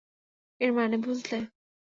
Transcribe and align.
এর 0.61 0.71
মানে 0.73 0.97
বুঝলে? 0.97 1.37